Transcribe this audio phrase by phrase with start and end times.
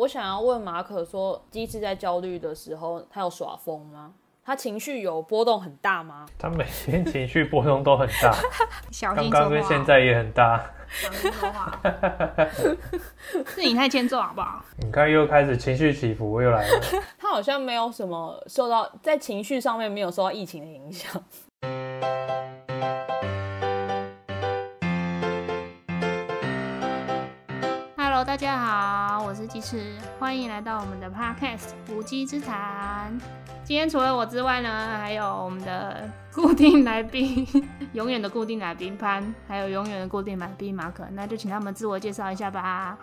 [0.00, 4.14] 我想要问马可说，机智在焦虑的时候，他有耍疯吗？
[4.42, 6.24] 他情绪有波动很大吗？
[6.38, 8.34] 他每天情绪波动都很大，
[8.90, 10.64] 小刚刚跟现在也很大。
[10.88, 11.78] 小心说话，
[13.54, 14.64] 是你太欠揍好不好？
[14.78, 16.80] 你看又开始情绪起伏又来了。
[17.18, 21.22] 他好像没有什么受到在情绪上面没有受到疫情的影响。
[28.20, 33.18] Hello，大家好，我是鸡翅，欢迎来到我们的 Podcast《无稽之谈》。
[33.64, 34.68] 今天除了我之外呢，
[34.98, 37.46] 还有我们的固定来宾，
[37.94, 42.98] 永远的固定来宾潘，还有永远的固定来宾马可，那就请他们自我介绍一下吧。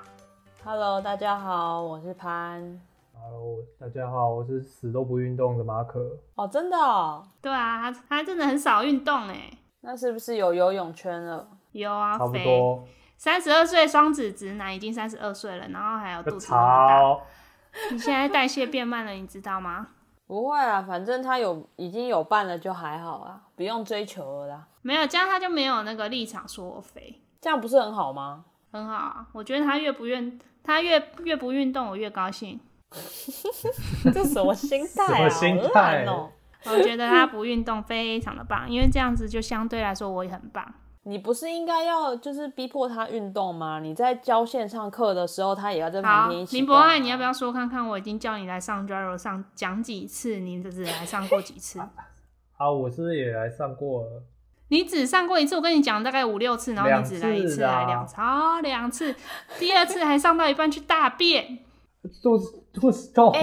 [0.64, 2.80] Hello，大家好，我是潘。
[3.16, 6.00] Hello，大家好，我是死都不运动的马可。
[6.36, 7.24] 哦，真的哦？
[7.42, 9.50] 对啊，他他真的很少运动哎，
[9.82, 11.48] 那是不是有游泳圈了？
[11.72, 12.84] 有啊，差不，多。
[13.18, 17.92] 三十二岁双子直男，已经三十二岁了，然后还有肚个子那么大。
[17.92, 19.88] 你现在代谢变慢了，你知道吗？
[20.28, 24.68] 不会啊，反正他有已经有伴了就还好啊，不用追求了啦。
[24.82, 28.46] 没有，这样他就没有那个立场说我肥，这样不是很好吗？
[28.72, 29.28] 很好啊。
[29.32, 32.60] 我觉得他越不愿，他越越不运动，我越高兴。
[34.14, 35.18] 这什么心态啊？
[35.18, 36.30] 什么心好态烂哦、
[36.66, 40.74] 我觉得他不运动非常的棒，因为这样子就相对来说我也很棒。
[41.08, 43.80] 你不是应该要就是逼迫他运动吗？
[43.80, 47.24] 你在教线上课的时候，他也要在旁好，边一起、啊林博爱，你要不？
[47.24, 47.88] 要说看看？
[47.88, 51.80] 我已经叫你来上 Jaro 上讲几次，你只来上过几次？
[52.58, 54.24] 好，我是不是也来上过了？
[54.68, 59.16] 你只上过一次，我跟你讲大概五六次，然后你只来一次，两次啊来两次，啊，两次，
[59.58, 61.60] 第二次还上到一半去大便。
[62.22, 63.34] 肚子肚子痛？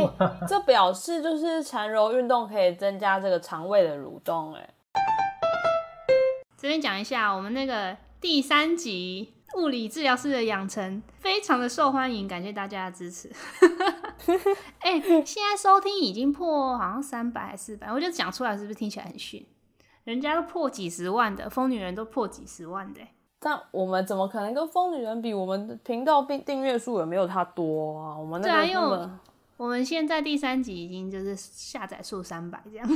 [0.46, 4.68] 这表示就是缠柔运动可以增加这个肠胃的蠕动、哎，
[6.64, 13.30] 这边讲一下，我们那个第三集物理治疗师的养成非常的受欢迎，感谢大家的支持。
[14.80, 19.44] 哎、现在收听已经破好像三百还四百，我就讲出来是不是听起来很逊？
[20.04, 23.02] 人家都破几十万的，疯女人都破几十万的、
[23.38, 25.34] 但我们怎么可能跟疯女人比？
[25.34, 28.16] 我们的频道订订阅数也没有她多啊。
[28.16, 29.10] 我们那个
[29.58, 32.88] 我们现在第三集已经就是下载数三百这样，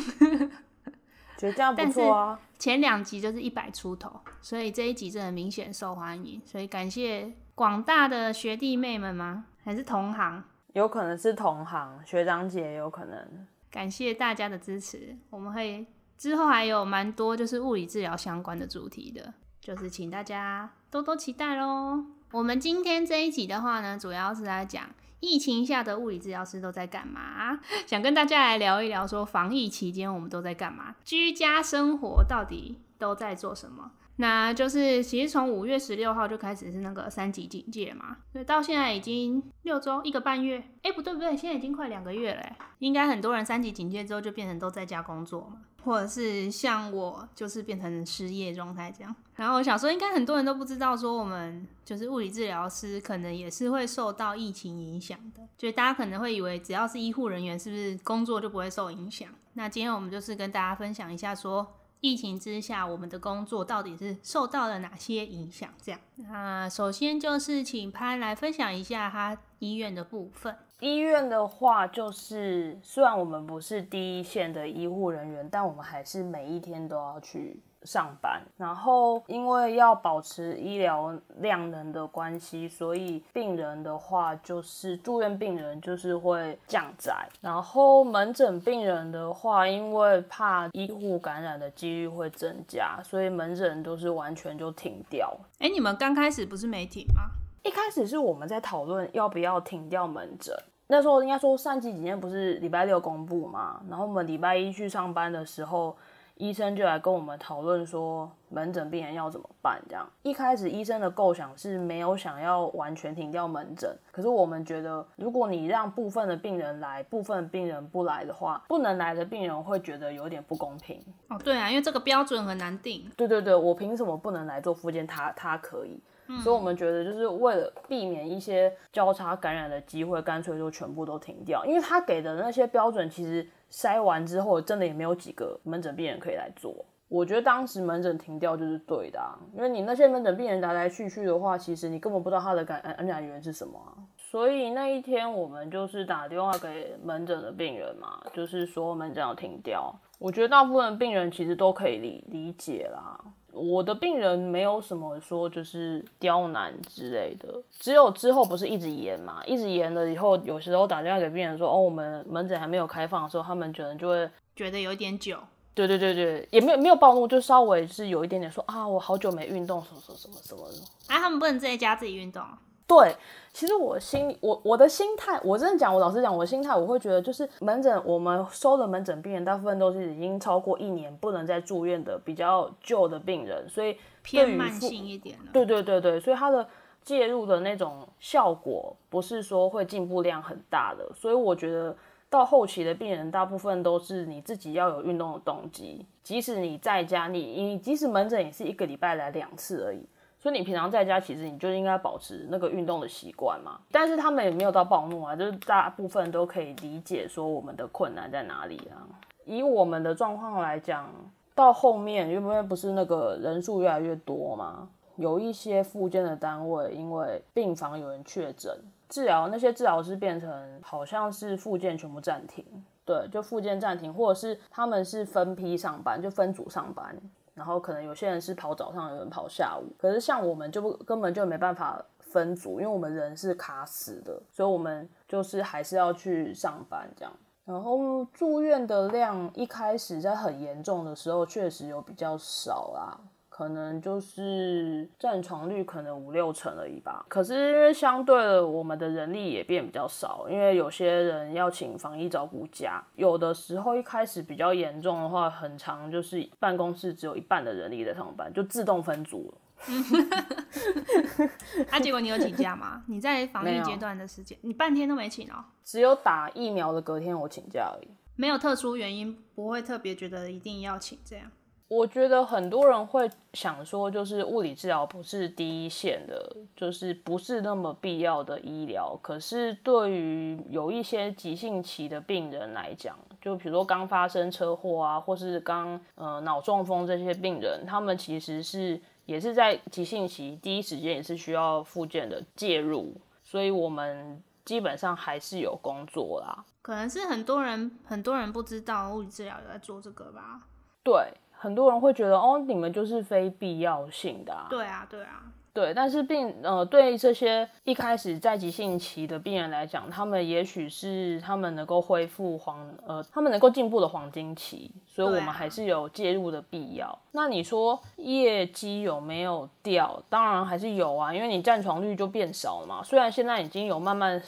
[1.39, 2.39] 觉得这样不但是错啊。
[2.59, 9.47] 前两集就是一百出头，所以这一集真的明显受欢迎，所以感谢广大的学弟妹们吗？
[9.65, 10.43] 还是同行？
[10.75, 13.47] 有可能是同行学长姐，有可能。
[13.71, 22.05] 感谢大家的支持，我们会之后还有蛮多就是物理治疗相关的主题的，就是请大家多多期待喽。
[22.33, 24.89] 我们今天这一集的话呢，主要是来讲
[25.21, 33.93] 疫情下的物理治疗师都在干嘛， 想跟大家来聊一聊说防疫期间我们都在干嘛，居家生活到底都在做什么。
[34.21, 42.43] 那就是其实从五月十六号就开始是那个三级警戒嘛，所以到现在已经六周一个半月，哎、不对不对，现在已经快两个月了、
[42.81, 49.15] 应该很多人三级警戒之后就变成都在家工作嘛，或者是像我就是变成失业状态这样。
[49.37, 59.29] 然后我想说，应该很多人都不知道说我们就是物理治疗师可能也是会受到疫情影响的，就是大家可能会以为只要是医护人员是不是工作就不会受影响？
[59.53, 61.75] 那今天我们就是跟大家分享一下说。
[62.01, 65.69] 疫情之下，我们的工作到底是受到了哪些影响？
[65.83, 70.57] 这样，那首先就是请潘来分享一下他医院的部分。
[70.81, 78.43] 医院的话，就是虽然我们不是第一线的医护人员，但我们还是每一天都要去上班。
[78.57, 87.15] 然后因为要保持医疗量能的关系，所以病人的话就是住院病人就是会降载。
[87.41, 95.35] 然后门诊病人的话，因为怕医护感染的几率会增加，所以门诊都是完全就停掉。
[95.59, 97.31] 哎、你们刚开始不是没停吗？
[97.65, 100.57] 一开始是我们在讨论要不要停掉门诊，
[100.87, 105.95] 那时候应该说上季几天不是礼拜六公布嘛，然后我们礼拜一去上班的时候，
[106.39, 109.81] 医生就来跟我们讨论说门诊病人要怎么办。
[109.89, 121.03] 这样一开始医生的构想是没有想要完全停掉门诊，可是我们觉得如果你让部分的病人来，部分病人不来的话，不能来的病人会觉得有点不公平。
[121.29, 123.11] 哦，对啊，因为这个标准很难定。
[123.17, 125.07] 对对对，我凭什么不能来做复健？
[125.07, 126.01] 他他可以，
[126.43, 131.65] 所以我们觉得就是为了避免一些交叉感染的机会，干脆就全部都停掉。
[131.67, 136.85] 因为他给的那些标准，其实筛完之后，真的也没有几个门诊病人可以来做。
[137.09, 139.19] 我觉得当时门诊停掉就是对的、
[139.55, 143.81] 因为你那些门诊病人来来去去的话，其实你根本不知道他的感感染源是什么。
[144.17, 149.91] 所以那一天我们就是打电话给门诊的病人嘛，就是说门诊要停掉。
[150.19, 153.19] 我觉得大部分病人其实都可以理理解啦。
[153.59, 165.37] 我的病人没有什么说就是刁难之类的，只有之后不是一直延嘛，一直延了以后，有时候打电话给病人说，哦，我们门诊还没有开放的时候，他们可能就会觉得有点久。
[165.75, 170.77] 对对对对，也没有没有暴怒，就稍微是有一点点说啊，我好久没运动，什么什么什么什么的。
[171.07, 172.43] 哎，他们不能在家自己运动。
[172.89, 173.15] 对，
[173.53, 186.67] 其实我心我我的心态，我真的讲，我老实讲，我的心态，我会觉得就是门诊，我们收的门诊病人大部分都是已经超过一年不能再住院的比较旧的病人，所以偏慢性一点对对对对，所以他的
[187.05, 191.95] 介入的那种效果不是说会进步量很大的，所以我觉得。
[192.31, 196.05] 到后期的病人，大部分都是你自己要有运动的动机。
[196.23, 200.07] 即使你在家，你你即使门诊也是一个礼拜来两次而已，
[200.39, 203.81] 所以你平常在家其实你就应该保持那个运动的习惯嘛。
[203.91, 209.03] 但是他们也没有到暴怒啊，就是大部分都可以理解说我们的困难在哪里啊。
[209.45, 211.11] 以我们的状况来讲，
[211.55, 218.77] 到后面因为不是那个人数越来越多嘛，有一些附件的单位因为病房有人确诊。
[219.09, 220.53] 治疗那些治疗师变成
[220.83, 222.63] 好像是复健全部暂停，
[223.07, 227.17] 对，就复健暂停，或者是他们是分批上班，就分组上班，
[227.59, 237.33] 然后可能有些人是跑早上，有人跑下午，可是像我们就不根本就没办法分组，因为我们人是卡死的，所以我们就是还是要去上班这样。
[237.65, 243.21] 然后住院的量一开始在很严重的时候确实有比较少啦。
[243.59, 247.27] 可能就是占床率可能五六成而已吧。
[247.29, 259.59] 可是因为相对的，我们的人力也变比较少，因为有些人要请防疫照顾假，有的时候一开始比较严重的话，很长就是办公室只有一半的人力在上班，就自动分组了。
[261.91, 263.03] 啊，结果你有请假吗？
[263.09, 265.65] 你在防疫阶段的时间，你半天都没请哦。
[265.83, 271.51] 只有打疫苗的隔天我请假而已，没有特殊原因，不会特别觉得一定要请这样。
[271.89, 279.19] 我觉得很多人会想说，就是物理治疗不是第一线的，就是不是那么必要的医疗。
[279.23, 296.67] 可是对于有一些急性期的病人来讲，就比如说刚发生车祸啊，或是刚呃脑中风这些病人，他们其实是也是在急性期第一时间也是需要复健的介入，所以我们基本上还是有工作啦。
[296.83, 300.61] 可能是很多人很多人不知道物理治疗有在做这个吧？
[301.03, 301.33] 对。
[301.59, 304.53] 很多人会觉得哦，你们就是非必要性的。
[304.53, 305.43] 啊对啊，对啊，
[305.75, 305.93] 对。
[305.93, 317.19] 但是病呃，对这些一开始在急性期的病人来讲，他们也许是他们能够恢复黄呃，他们能够进步的黄金期，所以我们还是有介入的必要。
[317.33, 320.23] 那你说业绩有没有掉？
[320.29, 323.03] 当然还是有啊，因为你占床率就变少了嘛。
[323.03, 324.41] 虽然现在已经有慢慢。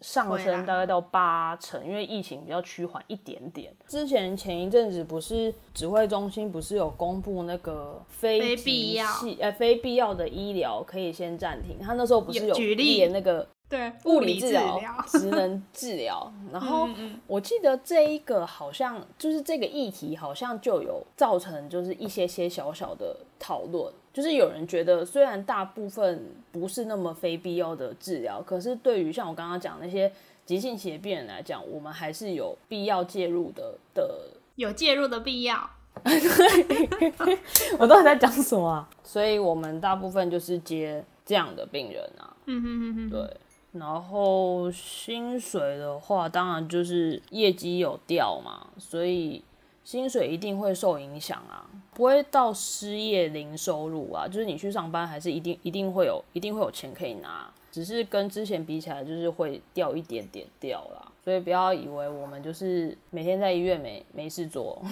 [0.00, 3.74] 上升大概到八成，因为疫情比较趋缓一点点。
[3.86, 9.06] 之前前一阵子不是指挥中心不是有公布那个非必要
[9.40, 13.46] 呃非必要的医疗可以先暂停，他那时候不是有举例那个。
[13.66, 16.86] 对物理治疗、职能治疗， 然后
[17.26, 30.10] 我记得这一个好像就是这个议题，好像就有造成就是一些些小小的讨论，就是有人觉得虽然大部分不是那么非必要的治疗，可是对于像我刚刚讲那些
[30.46, 34.08] 急性期的病人来讲，我们还是有必要介入的的，
[34.54, 35.68] 有介入的必要。
[37.78, 38.86] 我到底在讲什么？
[39.02, 42.36] 所以我们大部分就是接这样的病人啊。
[42.46, 43.36] 嗯哼哼哼，对。
[43.72, 49.42] 然后薪水的话，当然就是业绩有掉嘛，所以
[49.84, 64.82] 薪水一定会受影响啊，不会到失业零收入啊，就是你去上班还是一定一定会有一定会有钱可以拿，只是跟之前比起来就是会掉一点点掉啦，所以不要以为我们就是每天在医院没没事做。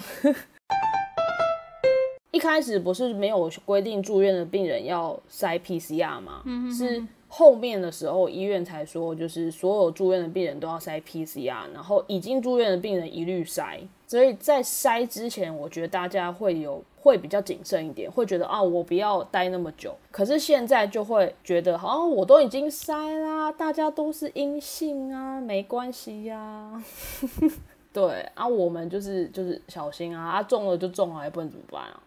[2.33, 6.43] 一开始不是没有规定住院的病人要塞 PCR 吗？
[6.75, 7.01] 是。
[7.35, 13.79] 后面的时候，医院才说，就是所有住院的病人都要塞 PCR，然后已经住院的病人一律塞。
[14.05, 19.95] 所以在筛之前，我觉得大家会有会比较谨慎一点，会觉得啊，我不要待那么久。
[20.11, 26.83] 可是现在就会觉得，好像我都已经筛啦，大家都是阴性啊，没关系呀。
[27.93, 32.01] 对啊，我们就是就是小心啊，啊中了就中了，也不能怎么办啊。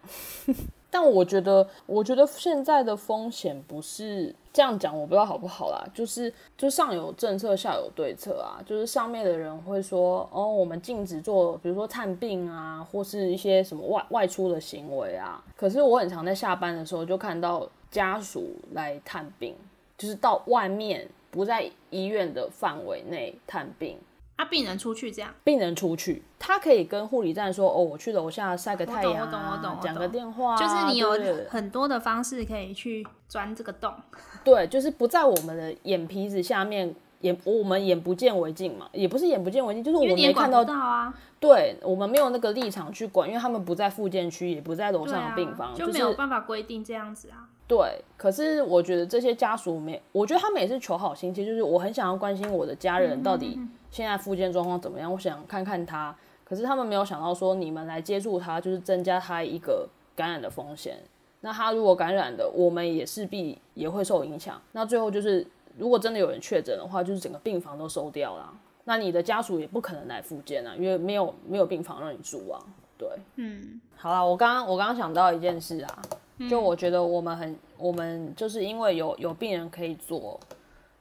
[0.89, 5.85] 但我觉得，我觉得现在的风险不是这样讲，我不知道好不好啦。
[5.93, 8.63] 就是就上有政策，下有对策啊。
[8.65, 15.43] 就是上面的人会说，哦，我们禁止做，比如说探病啊，或是一些什么外外出的行为啊。
[15.55, 19.53] 可是我很常在下班的时候就看到家属来探病，
[19.97, 23.97] 就是到外面不在医院的范围内探病。
[24.37, 31.17] 啊，病人出去这样，病人出去，他可以跟护理站说：“哦，我去楼下晒个太阳、啊，我懂我懂我懂讲个电话、啊，就是你有
[31.49, 33.91] 很多的方式可以去钻这个洞。
[34.45, 47.46] 对，就是不在我们的眼皮子下面，眼我们眼不见为净嘛，也不是眼不见为净，就是我们没看到你也管不，到啊，对我们没有那个立场去管，因为他们不在附件区，也不在楼上的病房，，就没有办法规定这样子啊。
[47.67, 53.59] 对，可是我觉得这些家属没，我觉得他们也是求好心切，就是我很想要关心我的家人到底
[53.91, 56.15] 现在复健状况怎么样，我想看看他。
[56.45, 60.97] 可是他们没有想到说，你们来接触他，就是增加他一个感染的风险。
[61.41, 64.61] 那他如果感染的，我们也势必也会受影响。
[64.71, 65.45] 那最后就是，
[65.77, 68.53] 如果真的有人确诊的话，就是整个病房都收掉了。
[68.85, 72.57] 那你的家属也不可能来复健啊，因为没有没有病房让你住啊。
[72.97, 76.01] 对，嗯，好啦，我刚刚我刚刚想到一件事啊，
[76.49, 80.39] 就我觉得我们很，我们就是因为有有病人可以做，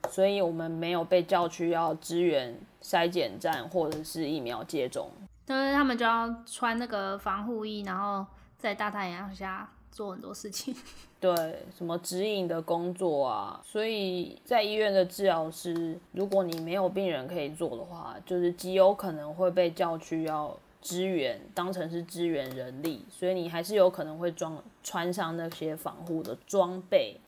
[0.08, 5.10] 所以我们没有被叫去要支援筛检站或者是疫苗接种。
[5.44, 8.26] 但是他们就要穿那个防护衣，然后
[8.58, 10.74] 在大太阳下做很多事情。
[11.20, 11.34] 对，
[11.76, 27.20] 什么指引的工作啊，所以在医院的治疗师，如果你没有病人可以做的话，就是极有可能会被叫去要支援，当成是支援人力，所以你还是有可能会装穿上那些防护的装备。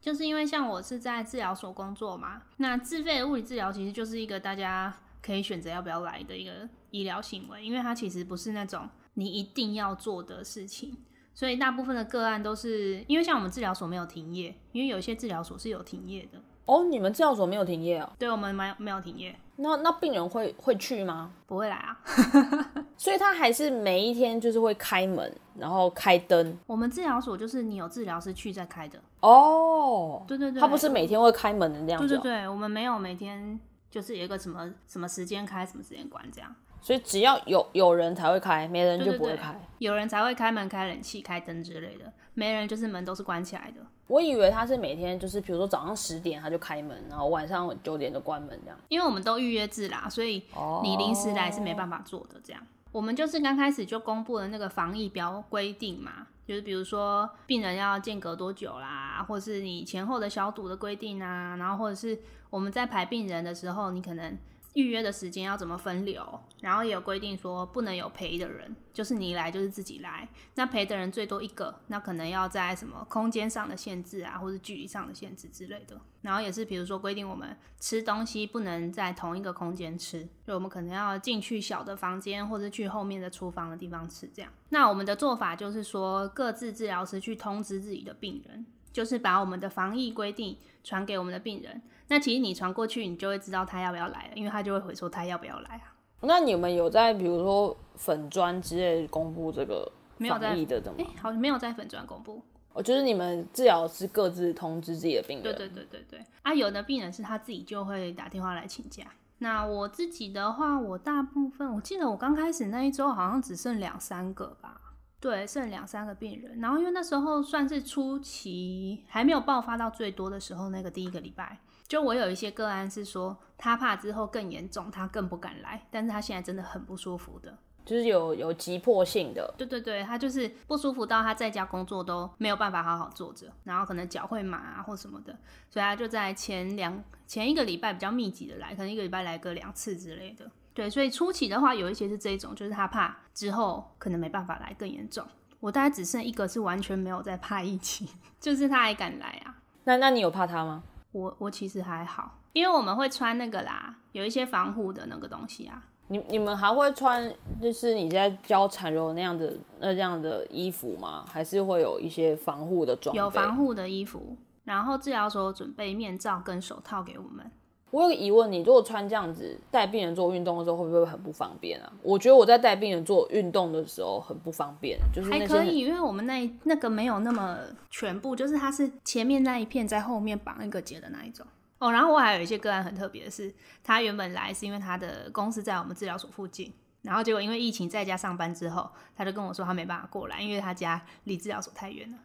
[0.00, 10.96] 就是因为像我是在治疗所工作嘛，那自费的物理治疗其实就是一个大家可以选择要不要来的一个医疗行为，因为它其实不是那种你一定要做的事情，
[11.34, 18.08] 所以大部分的个案都是因为像我们治疗所没有停业，因为有一些治疗所是有停业的，哦，你们治疗所没有停业哦？
[18.16, 21.32] 对我们没有没有停业，那那病人会会去吗？
[21.48, 21.98] 不会来啊。
[22.96, 26.56] 所以他还是每一天就是会开门，然后开灯。
[26.68, 32.08] 我们治疗所就是你有治疗师去再开的，哦，对对对，他不是每天会开门的那样子、哦。
[32.08, 33.58] 对对对，我们没有每天
[33.90, 36.54] 就是有一个什么什么时间开，什么时间关这样。
[36.80, 39.60] 所以只要有有人才会开，没人就不会开。
[39.78, 43.80] 有人才会开门、开冷气、开灯之类的，没人就是门都是关起来的。
[44.10, 48.76] 我以为他是每天就是，比如说早上十点他就开门，然后晚上九点就关门这样。
[48.88, 50.42] 因为我们都预约制啦，所以
[50.82, 52.40] 你临时来是没办法做的。
[52.42, 62.18] 这样，我们就是刚开始就公布了那个防疫标规定嘛，就是比如说病人要间隔多久啦，或是你前后的消毒的规定啊，然后或者是
[62.50, 64.36] 我们在排病人的时候，你可能
[64.74, 76.00] 预约的时间要怎么分流，然后也有规定说不能有陪的人，就是你来就是自己来，那陪的人最多一个，那可能要在什么空间上的限制啊，或者距离上的限制之类的。
[76.22, 84.52] 然后也是比如说规定我们吃东西不能在同一个空间吃，就我们可能要进去小的房间，或者去后面的厨房的地方吃这样。
[84.68, 91.82] 那我们的做法就是说，各自治疗师去通知自己的病人，就是把我们的防疫规定传给我们的病人。
[92.10, 95.94] 那其实你传过去，你就会知道他要不要来了，因为他就会回说他要不要来啊。
[96.22, 101.10] 那你们有在比如说粉砖之类公布这个没有在防疫的的哎、吗？
[101.22, 102.42] 好像没有在粉砖公布。
[102.72, 105.42] 哦，就是你们治疗师各自通知自己的病人。
[105.42, 106.24] 对对对对对。
[106.42, 109.04] 啊，有的病人是他自己就会打电话来请假。
[109.38, 114.78] 那我自己的话，我大部分我记得我刚开始那一周好像只剩两三个吧，
[115.18, 116.60] 对，剩两三个病人。
[116.60, 121.58] 然后因为那时候算是初期，还没有爆发到最多的时候，那个第一个礼拜，
[121.90, 127.52] 就我有一些个案是说他怕之后更严重，他更不敢来，但是他现在真的很不舒服的。
[127.84, 129.52] 就是有有急迫性的。
[129.58, 135.36] 对对对，他就是不舒服到他在家工作都没有办法好好坐着，然后可能脚会麻啊或什么的，
[135.68, 140.48] 所以他就在前两前一个礼拜比较密集的来，可能一个礼拜来个两次之类的。
[140.72, 145.26] 对，所以初期的话有一些是这种，就是他怕之后可能没办法来更严重。
[145.58, 148.06] 我大概只剩一个是完全没有在怕疫情，
[148.38, 149.56] 就是他还敢来啊。
[149.82, 150.84] 那那你有怕他吗？
[151.12, 155.82] 我我其实还好，因为我们会穿那个啦，有一些防护的那个东西啊。
[156.08, 161.24] 你你们还会穿就是你在教缠柔那样的那这样的衣服吗？
[161.30, 163.18] 还是会有一些防护的装备？
[163.18, 167.48] 有防护的衣服，然后治疗所准备面罩跟手套给我们。
[167.90, 171.92] 我有个疑问，你如果穿这样子带病人做运动的时候，会不会很不方便啊？
[172.02, 177.58] 我觉得我在带病人做运动的时候很不方便，就是还可以，因为我们那那个没有那么
[177.90, 181.44] 全部，就是它是前面那一片在后面绑一个结的那一种。
[181.78, 192.18] 哦，然后我还有一些个案很特别的是，他原本来是因为他的公司在我们治疗所附近，然后结果因为疫情在家上班之后，他就跟我说他没办法过来，因为他家离治疗所太远了。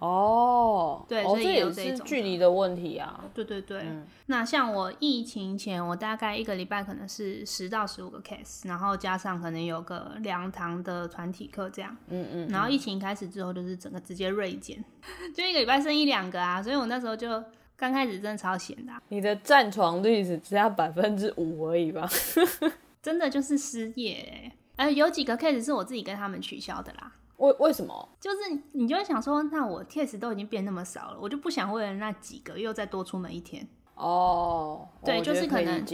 [0.00, 3.24] 哦，哦，对所以这也也有这种是距离的问题啊。
[3.32, 11.96] 对对对，嗯那像我疫情前，我大概一个礼拜可能是十到十五个 case，然后加上可能有个两堂的团体课这样。
[12.08, 14.82] 嗯嗯，然后疫情开始之后，就是整个直接锐减，
[15.34, 17.42] 就一个礼拜剩一两个啊，所以我那时候就
[17.76, 22.08] 刚开始真的超闲的啊、你的占床率只只要百分之五而已吧？
[23.02, 24.52] 真的就是失业欸。
[24.76, 27.12] 呃，有几个 case 是我自己跟他们取消的啦。
[27.40, 28.08] 为为什么？
[28.20, 28.36] 就是
[28.72, 33.66] 你就会想说，那我 case 都已经变那么少了，我就不想为了那几个又再多出门一天。
[33.94, 35.84] 哦，对就是可能。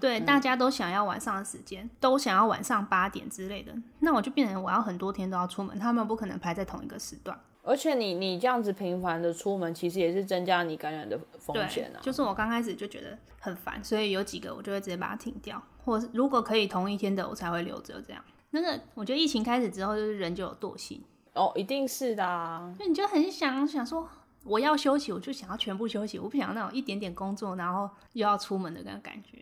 [0.00, 7.38] 对，大家都想要晚上的时间，都想要晚上八点之类的，那我就变成我要很多天都要出门，他们不可能排在同一个时段。
[7.62, 11.98] 而且你你这样子频繁的出门，其实也是增加你感染的风险啊。
[12.02, 18.22] 就是我刚开始就觉得很烦，所以有几个我就会直接把它停掉，或者是如果可以同一天的，我才会留着这样。
[18.54, 21.02] 那个我觉得疫情开始之后，就是人就有惰性，
[21.34, 22.74] 哦，一定是的啊。
[22.78, 24.08] 就你就很想想说。
[24.46, 29.38] 我要休息，我就想要全部休息，我不想要那种一点点工作，然后又要出门的那种感觉。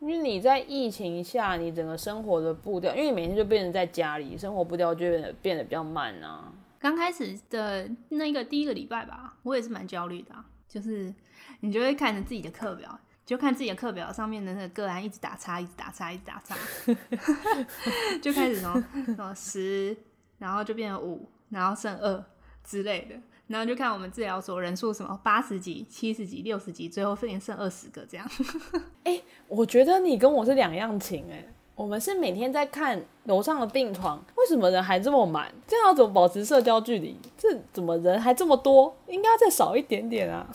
[0.00, 6.50] 因为你在疫情下，你整个生活的步调，因为你每天就变成在家里，生活步调就变得变得比较慢啊。
[6.78, 11.12] 刚开始的那个第一个礼拜吧，我也是蛮焦虑的啊、就是
[11.60, 16.56] 你就会看着自己的课表，就看自己的课表上面的那个个案一直打叉，一直打叉，一直打叉，
[18.22, 18.72] 就开始从
[19.04, 19.96] 什么十，
[20.38, 22.24] 然后就变成五，然后剩二
[22.62, 23.16] 之类的，
[23.48, 28.24] 然后就看我们治疗所人数什么八十几、七十几、六十几，最后剩剩二十个这样。
[29.02, 35.52] 哎我觉得你跟我是两样情哎、我们是每天在看楼上的病床，为什么人还这么满？
[35.66, 37.18] 这样要怎么保持社交距离？
[37.36, 38.96] 这怎么人还这么多？
[39.08, 40.48] 应该要再少一点点啊！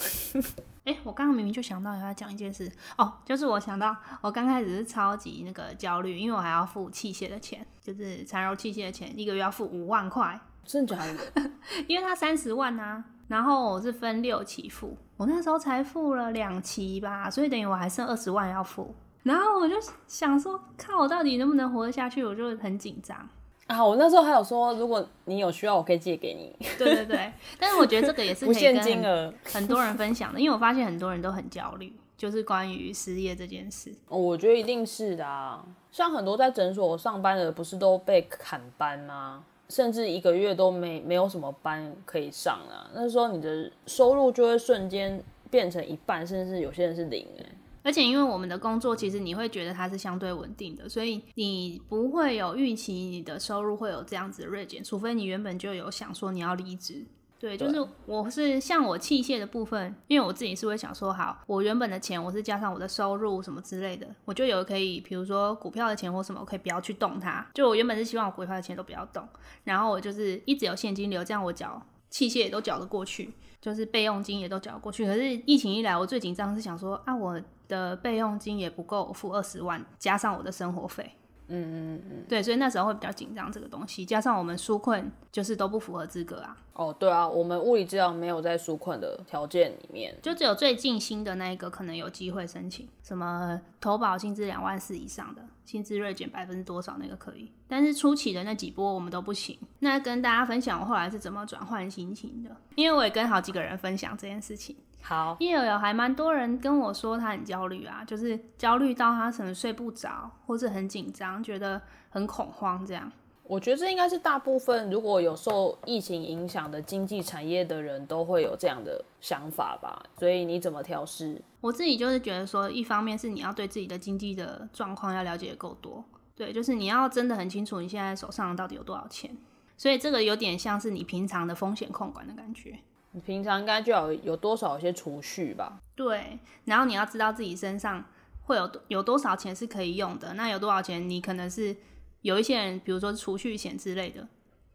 [0.83, 11.51] 哎、我刚刚明明就想到要讲一件事哦，就是我想到我刚开始是超级那个焦虑，因为我还要付器械的钱，就是缠柔器械的钱，一个月要付五万块，真的假的？
[11.88, 18.95] 因为它三十万呐、然后我是分六期付，我那时候才付了两期吧，所以等于我还剩二十万要付。
[19.23, 19.75] 然后我就
[20.07, 23.29] 想说，看我到底能不能活得下去，我就很紧张。
[23.71, 29.33] 啊，我那时候还有说，如果你有需要，我可以借给你， 对对对，但是我觉得这个也是不可以跟限金额。
[29.45, 33.89] 很多人分享的，因为我发现很多人都很焦虑，就是关于失业这件事。
[34.09, 39.43] 哦我觉得一定是的啊，像很多在诊所上班的，不是都被砍班吗？
[39.69, 47.45] 甚至一个月都没没有什么班可以上啊，那时候你的收入就会瞬间变成一半，甚至有些人是零哎、
[47.83, 57.05] 而且因为我们的工作，其实你会觉得它是相对稳定的，所以你不会有预期你的收入会有这样子的锐减，除非你原本就有想说你要离职。
[57.39, 67.44] 对，就是我是像我器械的部分，因为我自己是会想说，好，我原本的钱我是加上我的收入什么之类的，我就有可以，比如说股票的钱或什么，我可以不要去动它。
[67.55, 69.27] 就我原本是希望我股票的钱都不要动，
[69.63, 75.03] 然后我就是一直有现金流，这样我缴器械也都缴得过去，就是备用金也都缴得过去。
[75.07, 77.41] 可是疫情一来，我最紧张是想说啊，我
[77.72, 81.10] 的备用金也不够付二十万，加上我的生活费。
[81.48, 99.57] 嗯嗯嗯，对，所以那时候会比较紧张这个东西，加上我们纾困就是都不符合资格啊，哦对啊，我们物理治疗没有在纾困的条件里面，就只有最近新的那一个可能有机会申请，什么投保薪资两万四以上的，薪资锐减百分之多少那个可以，但是初期的那几波我们都不行。
[99.79, 104.75] 那跟大家分享我后来是怎么转换心情的，因为我也跟好几个人分享这件事情。
[105.03, 113.11] 好，因为有还蛮多人跟我说他很焦虑啊，就是焦虑到他可能睡不着，或是很紧张，觉得很恐慌这样。
[113.51, 120.01] 我觉得这应该是大部分如果有受疫情影响的经济产业的人都会有这样的想法吧。
[120.18, 121.42] 所以你怎么调试？
[121.59, 126.01] 我自己就是觉得说，一方面是你要对自己的经济的状况要了解的够多，
[126.33, 129.35] 对，就是你要真的很清楚你现在手上到底有多少钱，
[129.75, 132.79] 所以这个有点像是你平常的风险控管的感觉。
[133.11, 135.77] 你平常应该就要有有多少一些储蓄吧？
[135.94, 138.01] 对，然后你要知道自己身上
[138.46, 141.75] 会有有多少钱是可以用的，那有多少钱你可能是
[142.22, 144.27] 有一些人，比如说储蓄险之类的，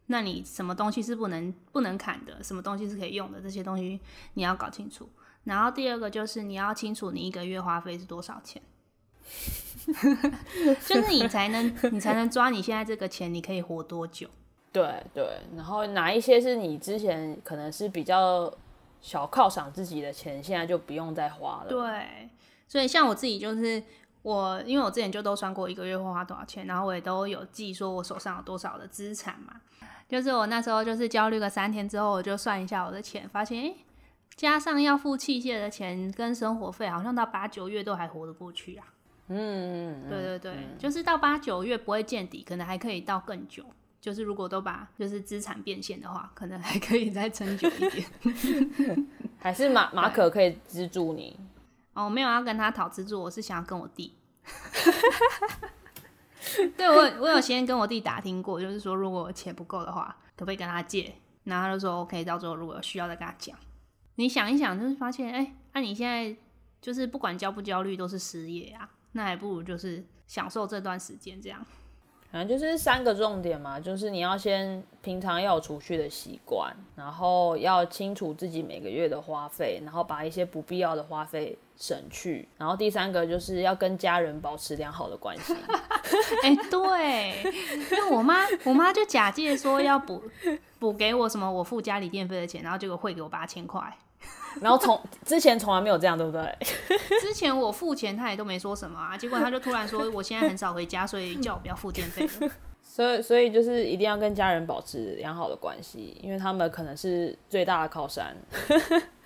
[0.07, 3.99] 那你什么东西是不能不能砍的，什么东西是可以用的，这些东西
[4.33, 5.09] 你要搞清楚。
[5.45, 8.61] 然后第二个就是你要清楚你一个月花费是多少钱，
[10.85, 14.27] 就是你才能你才能抓你现在这个钱你可以活多久。
[14.73, 18.53] 对对，然后哪一些是你之前可能是比较
[19.01, 21.69] 小犒赏自己的钱，现在就不用再花了。
[21.69, 22.29] 对，
[22.67, 23.81] 所以像我自己就是
[24.27, 29.61] 我，因为我之前就都算过一个月会花多少钱，然后我也都有记说我手上有多少的资产嘛。
[30.09, 33.75] 就是我那时候就是焦虑个三天之后，我就算一下我的钱，发现诶、
[34.35, 38.85] 加上要付器械的钱跟生活费，好像到八九月都还活得过去啊。
[39.29, 43.63] 嗯，嗯对对对，就是到八九月不会见底，可能还可以到更久。
[44.01, 49.07] 就是如果都把就是资产变现的话，可能还可以再撑久一点。
[49.39, 51.37] 还是马马可可以资助你。
[51.93, 54.13] 哦，我没有要跟他讨资助，我是想要跟我弟。
[56.77, 61.13] 对我，我有先跟我弟打听过，就是说如果钱不够的话，可不可以跟他借？
[61.43, 63.57] 然后他就说 OK，到时候如果有需要再跟他讲。
[64.15, 66.35] 你想一想，就是发现，哎、那、你现在
[66.81, 71.63] 就是不管焦不焦虑都是失业啊，那还不如就是享受这段时间这样。
[72.31, 85.55] 反正就是三个重点嘛，就是你要先平常要有储蓄的习惯，然后要清楚自己每个月的花费，然后把一些不必要的花费省去，然后第三个就是要跟家人保持良好的关系。
[86.43, 87.43] 哎、对，
[87.91, 90.23] 因为我妈我妈就假借说要补
[90.79, 93.81] 补给我什么我付家里电费的钱，然后结果汇给我八千块。
[94.59, 96.57] 然后从之前从来没有这样，对不对？
[97.21, 102.27] 之前我付钱，他也都没说什么啊，结果他就突然说我现在很少回家，所以叫我不要付电费。
[102.81, 108.35] 所以所以就是一定要跟家人保持良好的关系，因为他们可能是最大的靠山。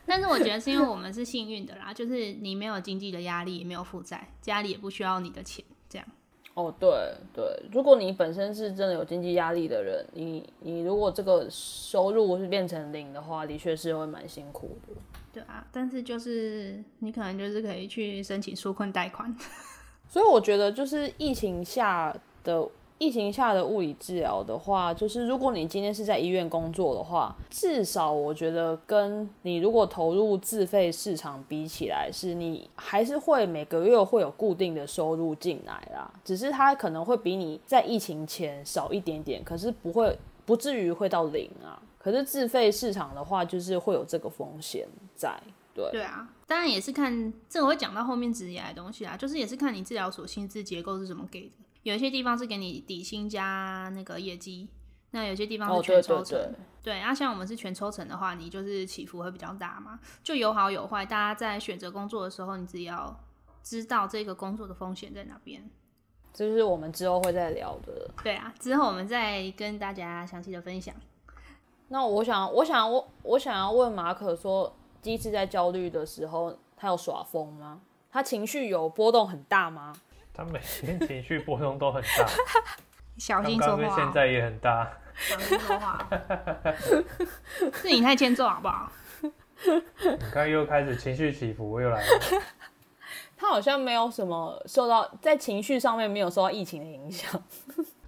[0.05, 6.07] 但是我觉得是因为我们是幸运的啦，就是你没有经济的压力，也没有负债，家里也不需要你的钱，这样。
[6.53, 6.89] 哦，对
[7.33, 14.93] 对，如果你本身是真的有经济压力的人，你你如果这个收入是变成零的话，的确是会蛮辛苦的。
[15.31, 19.33] 对啊，但是就是你可能就是可以去申请纾困贷款。
[20.09, 22.67] 所以我觉得，就是疫情下的
[23.01, 41.81] 疫情下的物理治疗的话，就是如果你今天是在医院工作的话，至少我觉得跟你如果投入自费市场比起来，是你还是会每个月会有固定的收入进来啦，只是它可能会比你在疫情前少一点点，可是不会不至于会到零啊。
[41.97, 45.41] 可是自费市场的话，就是会有这个风险在。
[45.73, 51.51] 对，对啊，当然也是看这个会讲到后面职业的东西啊，就是也是看你治疗所薪资结构是怎么给的。
[51.83, 54.67] 有一些地方是给你底薪加那个业绩，
[55.11, 56.37] 那有些地方哦，是全抽成。
[56.37, 56.55] 对对。
[56.83, 61.05] 对，啊，像我们是全抽成的话，你就是起伏会比较大嘛，就有好有坏。
[61.05, 63.15] 大家在选择工作的时候，你自己要
[63.61, 65.69] 知道这个工作的风险在哪边。
[66.33, 68.09] 这是我们之后会再聊的。
[68.23, 70.95] 对啊，之后我们再跟大家详细的分享。
[71.89, 77.81] 那我想，我想我我想要问马可说，第一次在焦虑的时候，他有耍疯吗？
[78.09, 79.93] 他情绪有波动很大吗？
[80.33, 82.27] 他每天情绪波动都很大，
[83.17, 84.91] 小心说话、现在也很大。
[85.15, 87.03] 小心说话哦。
[87.73, 88.91] 是你太欠揍好不好？
[89.63, 92.07] 你看又开始情绪起伏又来了，
[93.37, 97.29] 他好像没有什么受到在情绪上面没有受到疫情的影响。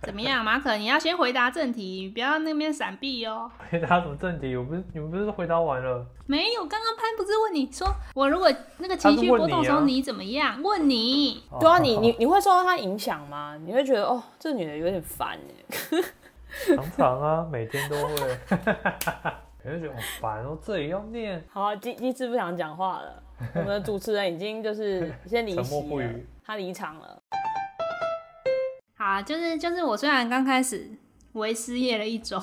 [0.06, 0.76] 怎么样，马可？
[0.78, 3.50] 你要先回答正题，不要那边闪避哦。
[3.70, 4.56] 回答什么正题？
[4.56, 6.06] 我不是你们不是回答完了？
[6.26, 10.62] 没有，刚刚潘不是问你说，我如果那个情绪波动的时候，你啊你怎么样？
[10.62, 13.58] 问你， 对啊，哦你你你会受到他影响吗？
[13.66, 16.02] 你会觉得哦，这女的有点烦哎。
[16.76, 18.16] 常常啊，每天都会，
[18.48, 23.24] 可能觉得好烦哦，这也要念，好啊，机机智不想讲话了。
[23.56, 26.10] 我们的主持人已经就是先离沉席了
[26.46, 27.20] 他离场了。
[29.04, 30.90] 啊，就是就是我虽然刚开始
[31.34, 32.40] 为失业了一周，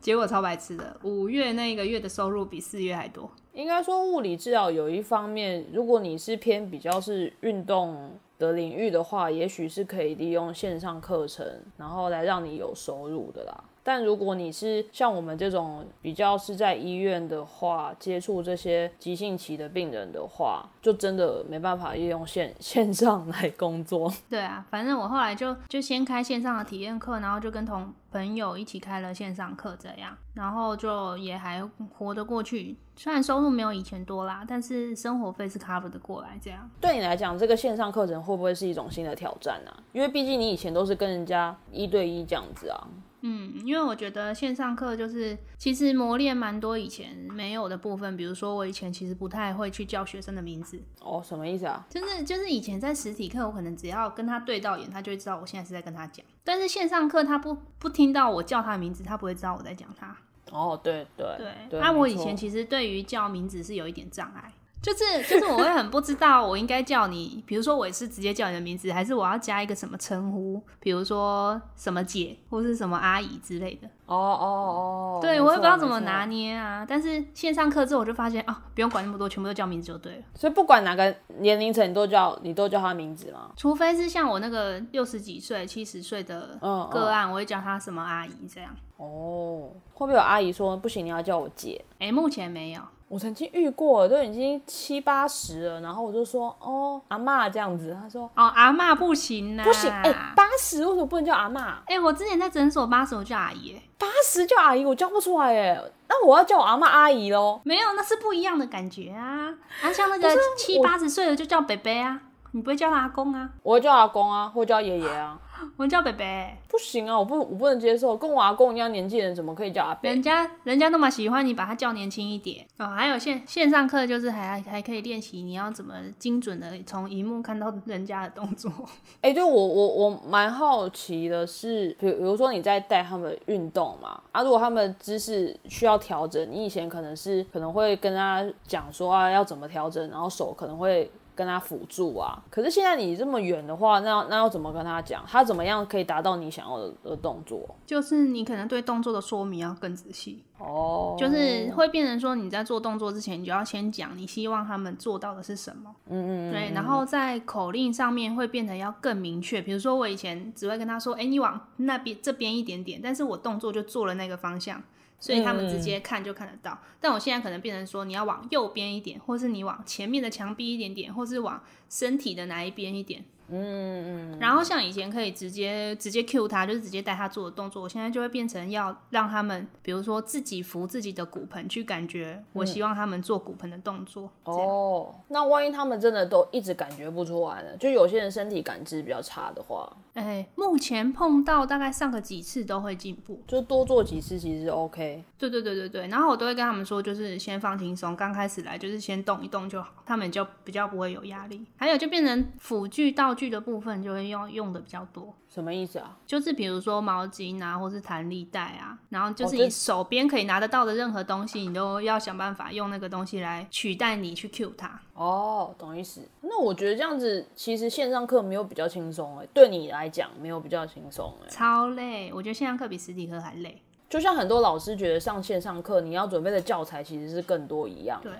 [0.00, 3.30] 结果超白痴的，五月那个月的收入比四月还多。
[3.52, 13.62] 应该说，物理治疗有一方面，如果你是偏比较是运动的领域的话，也许是可以利用线上课程，然后来让你有收入的啦。
[13.84, 24.12] 但如果你是像我们这种比较是在医院的话，接触这些急性期的病人的话，就真的没办法利用线 线上来工作。
[24.28, 31.62] 对啊，反正我后来就就先开线上的体验课，然后就跟同朋友一起开了线上课，这样，然后就也还
[31.98, 32.74] 活得过去。
[32.96, 36.70] 虽然收入没有以前多啦，但是生活费是 cover 的过来，这样。
[36.80, 39.76] 对你来讲，这个线上课程会不会是一种新的挑战啊？
[39.92, 42.88] 因为毕竟你以前都是跟人家一对一这样子啊。
[43.26, 51.86] 嗯，因为我觉得线上课就是其实磨练蛮多以前没有的部分，比如说我以前其实不太会去叫学生的名字，哦，什么意思啊？
[51.88, 56.22] 就是就是以前在实体课，我可能只要跟他对到眼，他就会知道我现在是在跟他讲。
[56.44, 60.14] 但是线上课他不不听到我叫他的名字，他不会知道我在讲他。
[60.52, 61.26] 哦，对对
[61.70, 64.52] 对，那、我以前其实对于叫名字是有一点障碍，
[64.84, 73.88] 就是就是我会很不知道我应该叫你，比如说我也是直接叫你的名字，还是我要加一个什么称呼，比如说什么姐或是什么阿姨之类的。
[74.06, 76.84] 哦哦哦，对，我也不知道怎么拿捏啊。
[76.86, 80.22] 但是线上课之后，我就发现啊，不用管那么多，全部都叫名字就对了。
[80.34, 83.50] 所以不管哪个年龄层，你都叫你都叫他名字吗？
[83.56, 88.76] 除非是像我那个六十几岁、七十岁的嗯个案，我会叫他什么阿姨这样。
[88.98, 91.82] 哦，会不会有阿姨说不行，你要叫我姐？
[91.98, 92.82] 哎、目前没有。
[93.08, 101.74] 我曾经遇过，都已经七八十了，然后我就说哦，阿嬷这样子，他说哦，阿嬷不行啦，不行，哎、八十为什么不能叫阿嬷？
[101.86, 107.60] 哎、我之前在诊所八十，我叫阿姨、哎，八十叫阿姨，我叫不出来哎，那我要叫我阿嬷阿姨喽。
[107.62, 109.54] 没有，那是不一样的感觉啊。
[109.82, 112.20] 啊，像那个七八十岁的就叫北北啊，
[112.52, 113.50] 你不会叫他阿公啊？
[113.62, 115.38] 我会叫阿公啊，或叫爷爷啊。
[115.76, 116.56] 我叫北北。
[116.68, 120.08] 不行啊，我不我不能接受，跟我阿公一样年纪的人怎么可以叫阿伯？
[120.10, 122.86] 人家人家那么喜欢你，把他叫年轻一点哦。
[122.86, 128.70] 还有线线上课，就是还还可以练习你要怎么精准的从荧幕看到人家的动作。
[129.22, 141.10] 哎、对我我我蛮好奇的是，比如比如说你在带他们运动嘛，啊，如果他们姿势需要调整，你以前可能是可能会跟他讲说啊要怎么调整，然后手可能会。
[141.34, 145.24] 跟他辅助啊，可是现在你这么远的话，那那要怎么跟他讲？
[145.26, 147.74] 他怎么样可以达到你想要的的动作？
[147.84, 155.94] 就是你可能对动作的说明要更仔细，哦，就是会变成说你在做动作之前，你就要先讲你希望他们做到的是什么。
[156.08, 159.60] 嗯嗯嗯，对，然后在口令上面会变得要更明确。
[159.60, 164.82] 比如说我以前只会跟他说：“哎、你往那边这边一点点”，但是我动作就做了那个方向，
[165.24, 166.78] 所以他们直接看就看得到。
[167.00, 173.24] 但我现在可能变成说，你要往右边一点，或是你往前面的墙壁一点点，或是往身体的哪一边一点。
[173.48, 184.30] 嗯嗯，然后像以前可以直接直接 cue 他，就是直接带他做的动作，我现在就会变成要让他们，比如说自己扶自己的骨盆，去感觉我希望他们做骨盆的动作。
[184.44, 187.76] 哦，那万一他们真的都一直感觉不出来呢？
[187.78, 193.42] 就有些人身体感知比较差的话，哎，目前碰到大概上个几次都会进步。
[193.46, 195.22] 就多做几次其实 OK。
[195.38, 201.66] 对对对对对，然后我都会跟他们说，就是先放轻松，刚开始来就是先动一动就好，他们就比较不会有压力。
[201.76, 205.34] 还有就变成辅具道具的部分就会用用的比较多。
[205.52, 206.16] 什么意思啊？
[206.24, 215.00] 就是比如说毛巾啊，或是弹力带啊，然后就是你手边可以拿得到的任何东西，你都要想办法用那个东西来取代你去 cue 它。
[215.14, 216.20] 哦，懂意思。
[216.42, 221.48] 那我觉得这样子其实线上课没有比较轻松哎，对你来讲没有比较轻松哎。
[221.48, 223.82] 超累，我觉得线上课比实体课还累。
[224.08, 228.20] 就像很多老师觉得上线上课你要准备的教材其实是更多一样。
[228.22, 228.30] 对，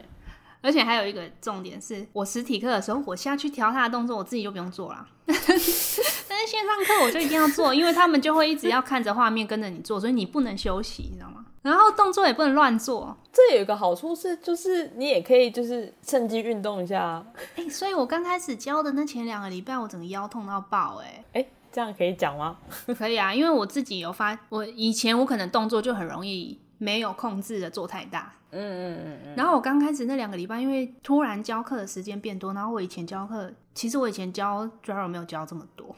[0.64, 5.06] 而且还有一个重点是，我实体课的时候，我下去调他的动作，我自己就不用做了。
[5.26, 11.44] 但是线上课我就一定要做，因为他们就会一直要看着画面跟着你做，所以你不能休息，你知道吗？
[11.60, 13.16] 然后动作也不能乱做。
[13.32, 17.26] 这有一个好处是，就是你也可以就是趁机运动一下啊。
[17.56, 21.24] 哎、所以我刚开始教的那前两个礼拜，我整个腰痛到爆、哎。
[21.32, 22.58] 哎，这样可以讲吗？
[22.98, 29.34] 可以啊，因为我自己有发，我以前我可能动作就很容易没有控制的做太大，嗯嗯嗯。
[29.36, 35.94] 然后我刚开始那两个礼拜，因为突然教课的时间变多，然后我以前教课，其实我以前教 d r a r o 没有教这么多，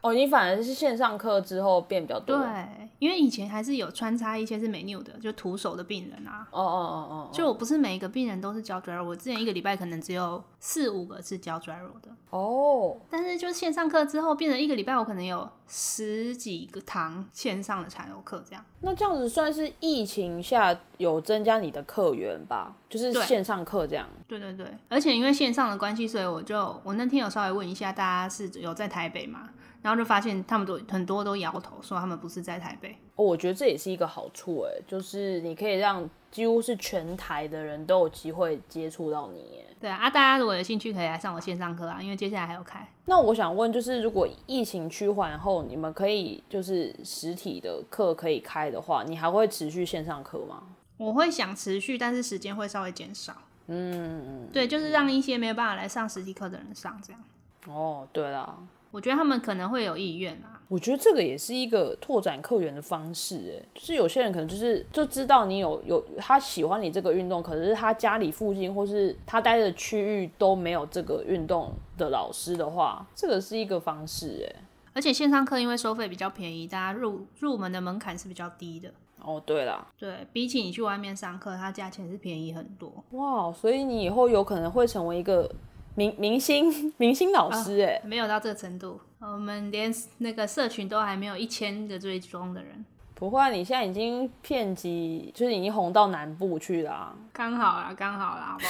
[0.00, 2.34] 哦，你反而是线上课之后变比较多。
[2.36, 6.46] 哦对，因为以前还是有穿插一些是美 new 的，就徒手的病人啊。
[6.50, 7.30] 哦哦哦哦。
[7.32, 18.64] 就我不是每一个病人都是教 gyro，我之前一个礼拜可能只有四五个是教 gyro 的，哦，但是就线上课之后，变成一个礼拜我可能有十几个堂线上的产油课这样。
[18.80, 22.74] 那这样子算是疫情下有增加你的客源吧？
[22.88, 24.08] 就是对线上课这样。
[24.26, 29.50] 对对对，而且因为线上的关系，所以我就我那天有稍微问一下大家是有在台北嘛，
[29.82, 32.96] 然后就发现他们都很多都摇头说他们不是在台北。
[33.16, 39.66] 哦，我觉得这也是一个好处哎，就是你可以让几乎是全台的人都有机会接触到你耶。
[39.80, 42.86] 对啊，啊大家如果有兴趣可以来上我线上课啊，因为接下来还有开。
[43.06, 50.62] 那我想问，就是如果疫情趋缓后，你们可以就是实体的课可以开的话，你还会持续线上课吗？
[50.98, 53.34] 我会想持续，但是时间会稍微减少。
[53.68, 57.22] 嗯，对，就是让一些没有办法来上实体课的人上这样。
[57.66, 58.58] 哦，对啦，
[58.90, 60.60] 我觉得他们可能会有意愿啊。
[60.68, 74.62] 我觉得这个也是一个拓展客源的方式，哎，就是有些人可能就是就知道你有有他喜欢你这个运动，可是他家里附近或是他待的区域都没有这个运动的老师的话，这个是一个方式，哎。
[74.92, 78.90] 而且线上课因为收费比较便宜，大家入入门的门槛是比较低的。
[79.22, 82.92] 哦，对啦，对比起你去外面上课，它价钱是便宜很多。
[83.10, 85.48] 哇，所以你以后有可能会成为一个
[85.94, 92.84] 明明星 明星老师，哎、没有到这个程度，我们连那个社群都还没有一千个追踪的人，
[93.20, 98.64] 不会啊，你现在已经遍及，就是已经红到南部去了、啊， 刚好啦，刚好啦，好不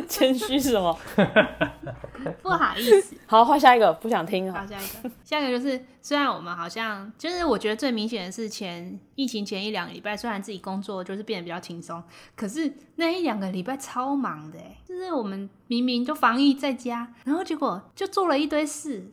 [0.00, 0.02] 好？
[0.08, 0.98] 谦虚什么？
[2.40, 3.14] 不好意思。
[3.26, 4.66] 好，换下一个，不想听好，了。
[4.66, 12.02] 下一个，下一个就是，虽然我们好像就是我觉得最明显的是前疫情前一两个礼拜，虽然自己工作就是变得比较轻松，
[12.34, 19.12] 可是那一两个礼拜超忙的哎，就是我们明明就防疫在家，然后结果就做了一堆事，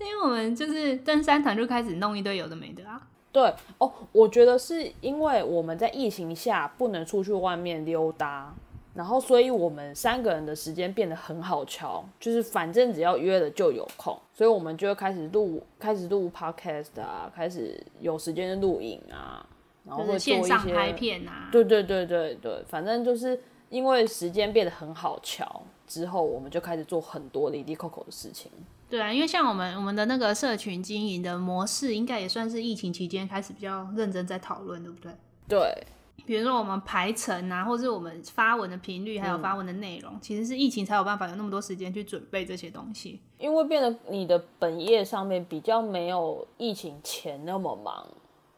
[0.00, 2.98] 因为我们就是登山团就开始弄一堆有的没的啊。
[3.36, 8.54] 对哦，我觉得是因为我们在疫情下不能出去外面溜达，
[8.94, 19.44] 然后所以我们三个人的时间变得很好瞧，就是反正只要约了就有空，所以我们就会开始录，开始录 podcast 啊，开始有时间录影啊，
[19.84, 28.50] 然后就是会做一线上拍些，片啊，对对对对对，反正就是因为时间变得很好敲，之后，我们就开始做很多离离扣扣的事情。
[28.88, 35.12] 对啊，因为像我们我们的那个社群经营的模式，应该也算是疫情期间开始比较认真在讨论，对不对？
[35.48, 35.86] 对，
[36.24, 43.20] 比如说我们排程啊，或者是我们发文的频率，还有发文的内容，其实是疫情才有办法有那么多时间去准备这些东西。
[43.38, 48.06] 因为变得你的本业上面比较没有疫情前那么忙，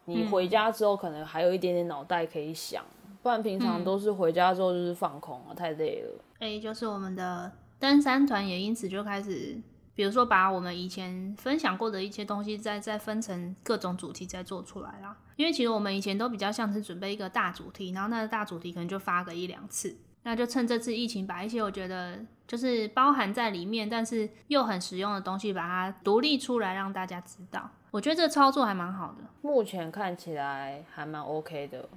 [0.05, 2.85] 你回家之后可能还有一点点脑袋可以想，
[3.23, 6.23] 不然平常都是回家之后就是放空啊，太累了。
[6.39, 9.61] 哎，就是我们的登山团也因此就开始。
[9.95, 15.17] 比如说，把我们以前分享过的一些东西，再再分成各种主题，再做出来啦。
[15.35, 19.93] 因为其实我们以前都比较像是准备一个大主题，然后那个大主题可能就发个一两次。
[20.23, 27.69] 那就趁这次疫情，把一些我觉得就是包含在里面，但是又很实用的东西，把它独立出来，让大家知道。
[27.91, 29.25] 我觉得这个操作还蛮好的。
[29.41, 31.89] 目前看起来还蛮 OK 的。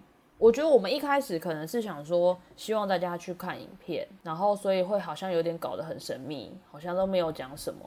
[0.42, 7.78] 我觉得我们一开始可能是想说，希望大家去看影片，然后所以会好像有点搞得很神秘，好像都没有讲什么。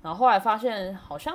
[0.00, 1.34] 然后后来发现，好像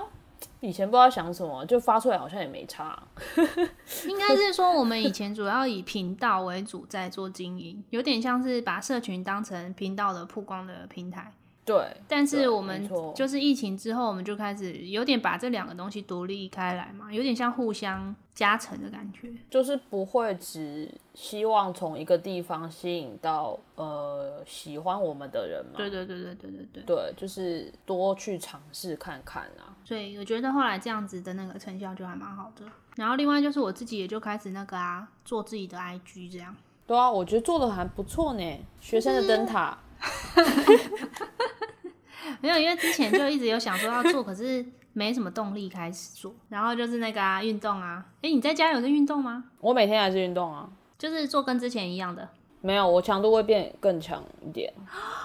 [0.62, 2.98] 以前不知道想什么，就发出来好像也没差。
[4.08, 11.34] 应该是说，我们以前主要以频道为主在做经营，有点像是把社群当成频道的曝光的平台。
[11.66, 25.74] 对，但是我们就是疫情之后，我们就开始有点把这两个东西独立开来嘛，有点像互相加成的感觉，就是不会只希望从一个地方吸引到呃喜欢我们的人嘛。
[25.78, 29.78] 对对对对对对对，对，就是多去尝试看看啊。
[29.84, 32.66] 所以我觉得后来这样子的那个成效就还蛮好的。
[32.96, 36.56] 然后另外就是我自己也就开始那个啊，做自己的 IG 这样。
[36.88, 39.78] 对啊，我觉得做的还不错呢，学生的灯塔。
[42.42, 46.34] 没有，因为之前就一直有想说要做，可是没什么动力开始做。
[46.48, 48.06] 然后就是那个啊，运动啊。
[48.22, 49.44] 哎，你在家有在运动吗？
[49.60, 52.28] 我每天还是运动啊，就是做跟之前一样的。
[52.62, 54.72] 没有，我强度会变更强一点。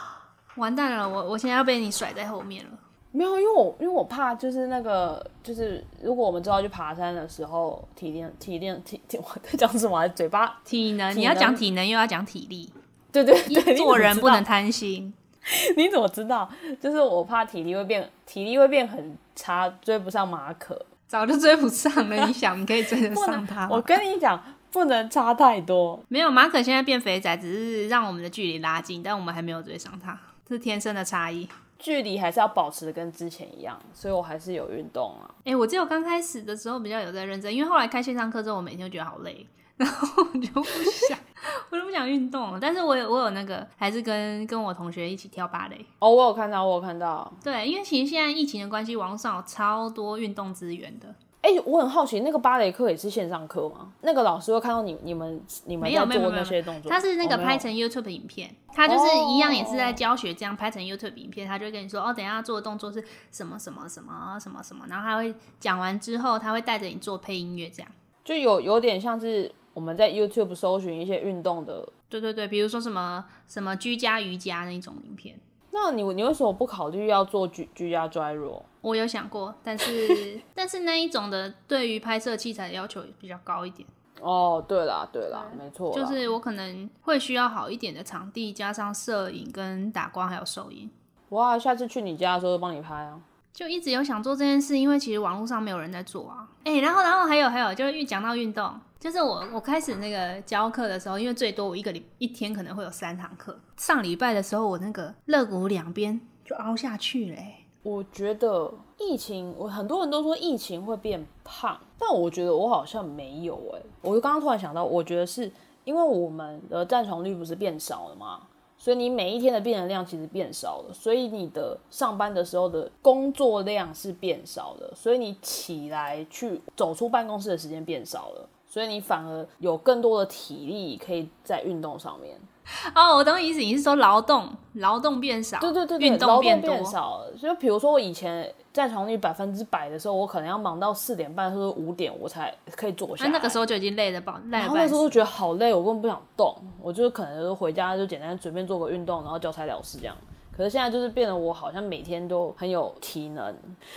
[0.57, 2.71] 完蛋了，我我现在要被你甩在后面了。
[3.13, 10.07] 没有，因为我因为我怕就是那个就是如果我们之后去爬山的时候，体力体力体体我在讲什么？
[10.09, 12.73] 嘴巴体能，你要讲体能又要讲体力。
[13.14, 15.14] 对对对，做人不能贪心。
[15.77, 16.50] 你怎么知道？
[16.81, 20.85] 就是我怕体力会变，体力会变很差，追不上马可。
[21.07, 23.68] 早就追不上了，你想你可以追得上他？
[23.70, 26.03] 我跟你讲，不能差太多。
[26.09, 31.48] 没有，马可现在变肥仔，只是让我们的距离拉近，但我们还没有追上他，是天生的差异。
[31.79, 35.29] 距离还是要保持的跟之前一样，所以我还是有运动啊。
[35.44, 39.46] 哎，我记得我刚开始的时候比较有在认真，因为后来开线上课之后，我每天都觉得好累。
[39.77, 40.63] 然后我就不
[41.09, 41.19] 想，
[41.71, 42.59] 我就不想运动。
[42.61, 45.85] 但是我有我有那个，还是跟跟我同学一起跳芭蕾。
[45.99, 47.33] 哦，我有看到，我有看到。
[47.43, 51.15] 对，因为其实现在疫情的关系，网上有超多运动资源的。
[51.43, 53.93] 哎，我很好奇，那个芭蕾课也是线上课吗？
[54.01, 56.91] 那个老师会看到你你们你们在做那些动作？
[56.91, 67.93] 他是那个拍成 YouTube 影片，他就是一样也是在教学，这样拍成 YouTube 影片，他就跟你说哦，等下做的动作是什么什么什么什么什么，然后他会讲完之后，他会带着你做配音乐，这样
[68.25, 69.53] 就有有点像是。
[69.75, 75.39] 我们在 YouTube 搜寻一些运动的，对对对，比如说什么什么居家瑜伽那种影片。
[75.73, 78.63] 那你你为什么不考虑要做居居家 dry roll？
[78.81, 83.87] 我有想过，但是 但是那一种的对于拍摄器材的要求比较高一点。
[84.21, 90.89] 哦，对啦对啦，没错，就是我可能会需要好一点的场地，加上摄影跟打光还有收音。
[91.31, 93.21] 哇，下次去你家的时候帮你拍啊。
[93.55, 96.49] 就一直有想做这件事，因为其实网络上没有人在做啊。
[96.64, 98.69] 哎，然后然后还有还有，就是讲到运动。
[98.99, 103.57] 就是我我开始那个教课的时候，因为最多我一个礼一天可能会有三堂课。
[103.77, 107.38] 上礼拜的时候，我那个肋骨两边就凹下去了。
[107.85, 113.83] 我觉得疫情，我很多人都说疫情会变胖，但我觉得我好像没有哎。
[114.01, 115.53] 我就刚刚突然想到，我觉得是
[115.85, 118.40] 因为我们的占床率不是变少了吗？
[118.85, 128.47] 所以你每一天的病人量其实变少了，所以你的上班的时候的工作量是变少的，所以你起来去走出办公室的时间变少了。
[128.68, 132.38] 所以你反而有更多的体力可以在运动上面。
[132.94, 135.59] 哦，我懂意思，你是说劳动劳动变少？
[135.61, 137.22] 对对对，运动变变少。
[137.40, 143.27] 就比如说我以前在床率百分之百的时候，我可能要忙到四点半或者五点，我才可以坐下。
[143.29, 144.40] 那个时候就已经累了吧？
[144.50, 150.16] 然后那时候觉得好累，我根本不想动，我就可能就回家就简单随便做个运动，然后交差了事这样。
[150.57, 153.55] 可是现在就是变得我好像每天都很有体能，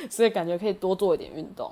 [0.10, 1.72] 所以感觉可以多做一点运动。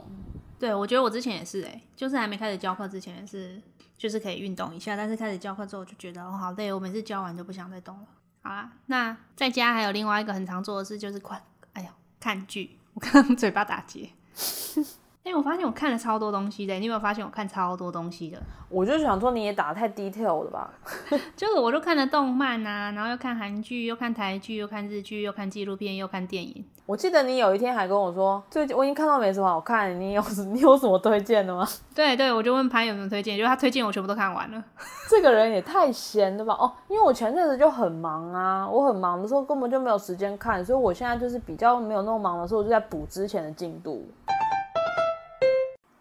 [0.57, 3.59] 对，我觉得我之前也是哎，就是还没开始教课之前也是，
[3.97, 8.05] 就是可以运动一下，但是开始教课之后就觉得哦好累，我每次教完就不想再动了。
[8.41, 11.41] 好啦，那在家还有另外一个很常做的事就是看，
[11.73, 11.89] 哎呀，
[12.19, 12.77] 看剧。
[12.93, 14.09] 我刚刚嘴巴打结。
[15.25, 18.39] 哎、我发现我看了超多东西的，你有没有发现我看超多东西的？
[18.69, 20.71] 我就想说你也打得太 detail 了吧？
[21.35, 26.63] 就是我都看了动漫啊，然后又看韩剧，又看台剧，又看日剧，又看纪录片，又看电影。
[26.87, 30.21] 我记得你有一天还跟我说，最近我已经看到没什么好看，你有
[30.53, 31.67] 你有什么推荐的吗？
[31.95, 34.63] 对对，我就问潘有没有推荐，就他推荐我全部都看完了。
[35.09, 36.53] 这个人也太闲了吧？
[36.53, 44.05] 哦，因为我前阵子就很忙啊，我很忙的时候根本就没有时间看，所以我现在就是比较没有那么忙的时候，我就在补之前的进度。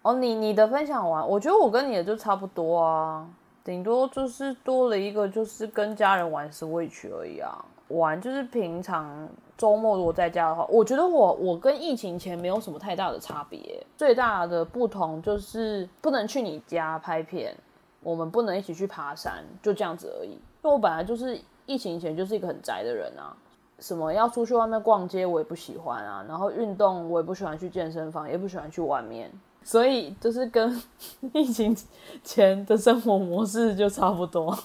[0.03, 3.27] 哦，你你的分享完，我觉得我跟你的就差不多啊，
[3.65, 7.65] 顶多就是多了一个就是跟家人玩 Switch 而已啊。
[7.89, 17.57] 玩就是平常周末如果在家的话，我觉得我我跟疫情前没有什么太大的差别，最大的不同就是不能去你家拍片，
[18.03, 20.31] 我们不能一起去爬山，就这样子而已。
[20.31, 23.37] 因为我本来就是疫情前就是一个很宅的人啊，
[23.79, 29.31] 什么要出去外面逛街我也不喜欢啊，然后运动我也不喜欢去健身房，也不喜欢去外面，
[29.63, 30.83] 所以就是跟
[31.33, 31.77] 疫情
[32.23, 34.59] 前的生活模式就差不多。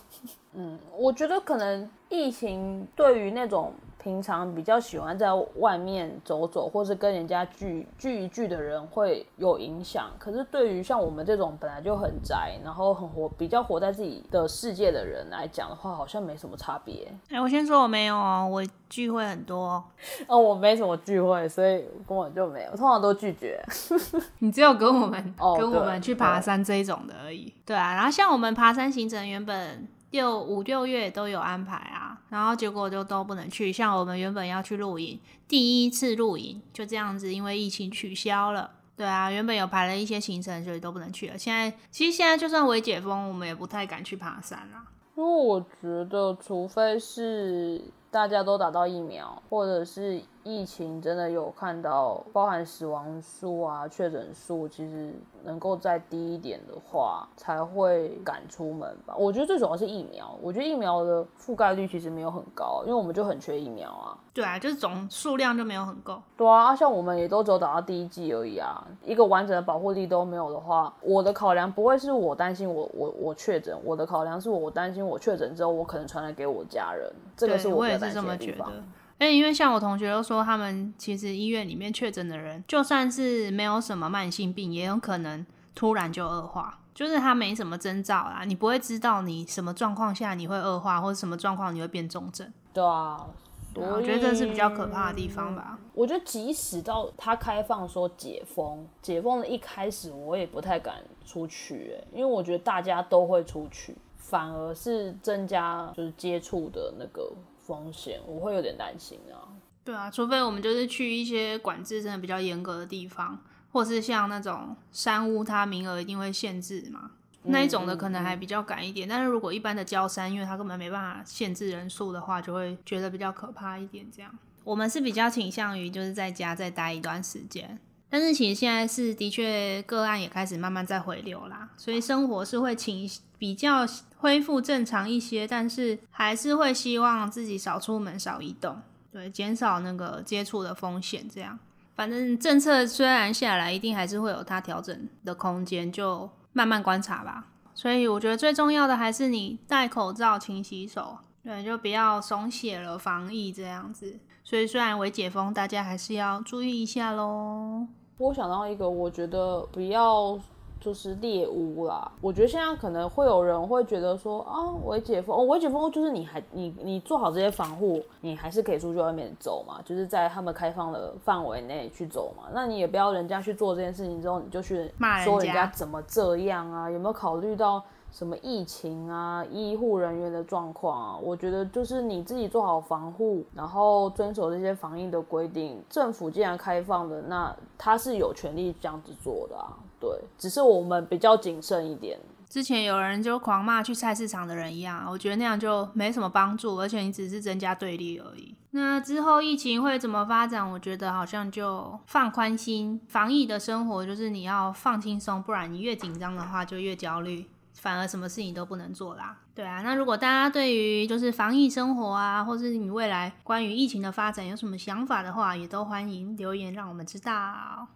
[0.54, 3.72] 嗯，我觉得可能疫情对于那种
[4.02, 5.28] 平常比较喜欢在
[5.58, 10.10] 外面走走，或是跟人家聚聚一聚的人会有影响。
[10.18, 17.08] 可是对于像我们这种本来就很宅，然后很活比较活在自己的世界的人来讲的话，好像没什么差别。
[17.30, 19.84] 哎、我先说我没有哦，我聚会很多，
[20.28, 23.62] 哦，我没什么聚会，所以根本就没有，通常都拒绝。
[24.40, 27.54] 你只有跟我们、哦跟我们去爬山这一种的而已。
[27.66, 33.72] 对啊，然后像我们爬山行程原本六五六月都有安排啊，然后结果就都不能去。
[33.72, 38.72] 像我们原本要去露营，第一次露营就这样子，因为疫情取消了。
[38.98, 41.38] 对啊，原本有排了一些行程，所以都不能去了。
[41.38, 44.84] 现在其实现在就算微解封，我们也不太敢去爬山啊。
[45.16, 47.82] 因为我觉得，除非是
[48.12, 55.14] 大家都打到疫苗，或者是疫情真的有看到包含死亡数啊、确诊数，其实
[55.44, 59.16] 能够再低一点的话，才会敢出门吧。
[59.18, 64.18] 我觉得最主要是疫苗，我觉得疫苗的覆盖率其实没有很高，因为我们就很缺疫苗啊。
[64.34, 66.22] 对啊，就是总数量就没有很够。
[66.38, 78.70] 对啊，像我们也都只有打到第一季而已啊，一个完整的保护力都没有的话，我的考量不会是我担心我我我确诊，我的考量是我担心我确诊之后我可能传染给我家人，这个是我是比较担也是这么心的地方。
[78.70, 78.84] 觉得。
[79.20, 85.46] 而且因为像我同学都说，他们其实医院里面确诊的人，就算是没有什么慢性病，也有可能
[85.76, 92.52] 突然就恶化，就是他没什么征兆啦，你不会知道你什么状况下你会恶化，或者什么状况你会变重症。
[92.74, 93.28] 对啊，
[93.76, 95.78] 我觉得这是比较可怕的地方吧。
[95.94, 100.96] 我觉得即使到他开放说解封，解封的一开始我也不太敢
[101.26, 107.30] 出去、欸，因为我觉得大家都会出去，反而是增加就是接触的那个
[107.70, 109.54] 风险，我会有点担心啊。
[109.86, 113.40] 对啊，除非我们就是去一些管制真的比较严格的地方，
[113.72, 117.12] 或是像那种山屋，它名额一定会限制嘛。
[117.44, 124.06] 那一种的可能还比较赶一点，但是如果一般的郊山，因为它根本没办法限制人数的话，就会觉得比较可怕一点。
[124.12, 127.80] 这样，我们是比较倾向于就是在家再待一段时间，
[128.10, 133.86] 但是其实现在是的确个案也开始慢慢在回流啦，所以生活是会倾比较
[134.18, 138.82] 恢复正常一些，但是还是会希望自己少出门、少移动。
[139.12, 141.58] 对，减少那个接触的风险，这样。
[141.96, 147.48] 反正政策虽然下来，一定还是会有它调整的空间，就慢慢观察吧。
[147.74, 154.20] 所以我觉得最重要的还是你戴口罩、勤洗手，对，就不要松懈了防疫这样子。
[154.44, 157.88] 所以虽然为解封，大家还是要注意一下喽。
[158.20, 160.38] 我想到一个，我觉得不要
[160.82, 162.12] 就是猎污啦。
[162.20, 172.50] 我觉得现在可能会有人会觉得说啊，微解封，哦，微解封就是你还你你做好这些防护，你还是可以出去外面走嘛，就是在他们开放的范围内去走嘛。
[172.54, 174.92] 那你也不要人家去做这件事情之后，你就去
[175.24, 176.92] 说人家家怎么这样啊？
[176.92, 177.82] 有没有考虑到？
[178.12, 185.82] 什么疫情啊，医护人员的状况啊，我觉得就是你自己做好防护，然后遵守这些防疫的规定。
[185.90, 189.78] 政府既然开放的，那他是有权利这样子做的啊。
[190.00, 192.20] 对，只是我们比较谨慎一点。
[192.50, 198.56] 之前有人就狂骂去菜市场的人一样，我觉得那样就没什么帮助，而且你只是增加对立而已。
[198.72, 200.68] 那之后疫情会怎么发展？
[200.72, 207.46] 我觉得好像就放宽心，防疫的生活就是你要放轻松，不然你越紧张的话就越焦虑。
[207.80, 209.38] 反而什么事情都不能做啦。
[209.56, 217.34] 对啊，那如果大家对于就是防疫生活啊，或是你未来关于疫情的发展有什么想法的话，也都欢迎留言让我们知道。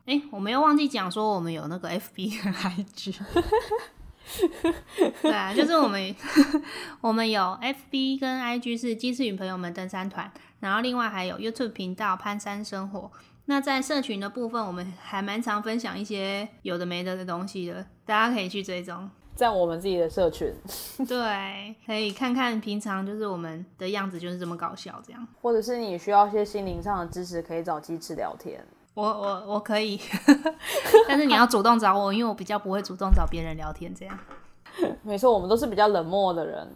[0.05, 3.19] 哎、我们又忘记讲说我们有那个 FB 和 IG。
[5.21, 6.15] 对啊，就是我们
[7.01, 10.31] 我们有 FB 跟 IG 是鸡翅与朋友们登山团，
[10.61, 13.11] 然后另外还有 YouTube 频道攀山生活。
[13.45, 19.09] 那在社群的部分，我们还蛮常分享一些有的没的的东西的，大家可以去追踪。
[19.35, 20.53] 在我们自己的社群，
[21.07, 25.27] 对，可以看看平常就是我们的样子就是这么搞笑这样。
[25.41, 28.63] 或者是你需要一些心灵上的支持，可以找鸡翅聊天。
[28.93, 29.99] 我我我可以，
[31.07, 34.17] 但是你要主动找我，因为我比较不会主动找别人聊天这样。
[35.01, 36.67] 没错，我们都是比较冷漠的人。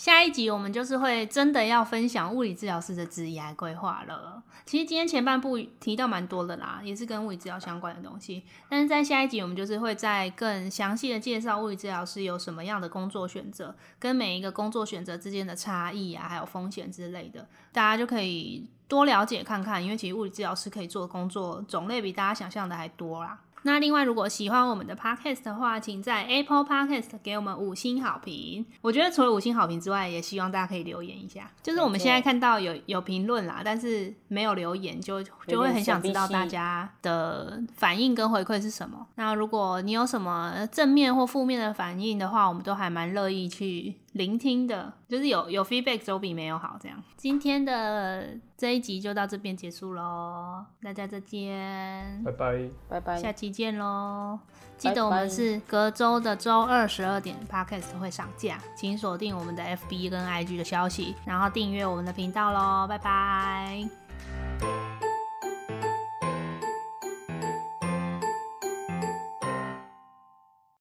[0.00, 4.42] 下一集我们就是会真的要分享物理治疗师的职业规划了。
[4.64, 8.42] 其实今天前半部提到蛮多的啦，也是跟物理治疗相关的东西。
[8.70, 19.84] 但是在下一集我们就是会再更详细的介绍物理治疗师有什么样的工作选择，跟每一个工作选择之间的差异啊，还有风险之类的，大家就可以多了解看看。
[19.84, 23.38] 因为其实物理治疗师可以做的工作种类比大家想象的还多啦。
[23.62, 28.64] 那另外，如果喜欢我们的 podcast 的话，请在 Apple Podcast 给我们五星好评。
[28.80, 31.50] 我觉得除了五星好评之外，也希望大家可以留言一下。
[31.62, 39.06] 就是我们现在看到有有评论啦，但是没有留言，就就会很想知道大家的反应跟回馈是什么。
[39.16, 44.92] 那如果你有什么正面或负面的反应的话，我们都还蛮乐意去聆听的。
[45.08, 46.76] 就是有有 feedback 总比没有好。
[46.80, 52.68] 这样，今天的这一集就到这边结束喽，大家再见，拜拜。
[52.88, 53.16] 拜拜。
[53.18, 54.38] 下期见喽！
[54.78, 62.86] 记得我们是隔周的周二十二点 podcast 会上架，请锁定我们的 FB 跟 IG 的消息，然后订阅我们的频道喽！
[62.88, 63.99] 拜拜。